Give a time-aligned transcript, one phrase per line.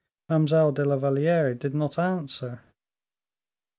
[0.29, 2.63] Mademoiselle de la Valliere did not answer.